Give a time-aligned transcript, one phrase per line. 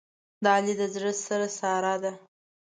[0.43, 2.11] د علي د زړه سر ساره ده.